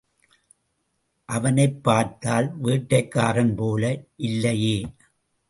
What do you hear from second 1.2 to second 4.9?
அவனைப் பார்த்தால் வேட்டைக்காரன் போல இல்லையே!